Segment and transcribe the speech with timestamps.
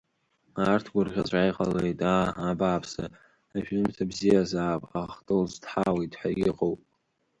[0.71, 3.03] Арҭ гәырӷьаҵәа иҟалеит, аа, абааԥсы,
[3.49, 6.79] ҳажәымҭа бзиазаап, ахҭылҵ дҳауеит ҳәа иҟоуп.